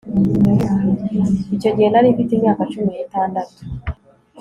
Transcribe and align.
icyo 1.55 1.69
gihe 1.75 1.87
nari 1.89 2.13
mfite 2.13 2.31
imyaka 2.33 2.61
cumi 2.71 2.89
n'itandatu 2.95 3.59